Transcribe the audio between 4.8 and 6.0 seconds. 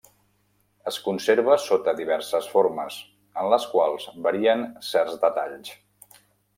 certs detalls.